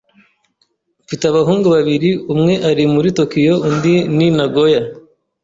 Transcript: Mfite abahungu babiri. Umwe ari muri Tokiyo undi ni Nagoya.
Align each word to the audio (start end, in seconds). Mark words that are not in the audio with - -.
Mfite 1.05 1.23
abahungu 1.27 1.67
babiri. 1.75 2.09
Umwe 2.33 2.53
ari 2.69 2.83
muri 2.93 3.09
Tokiyo 3.19 3.55
undi 3.67 3.95
ni 4.15 4.27
Nagoya. 4.37 4.81